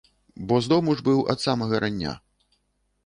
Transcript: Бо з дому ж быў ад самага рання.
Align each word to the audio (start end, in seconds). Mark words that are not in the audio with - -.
Бо 0.47 0.55
з 0.67 0.71
дому 0.71 0.95
ж 1.01 1.05
быў 1.09 1.21
ад 1.33 1.43
самага 1.45 1.75
рання. 1.85 2.17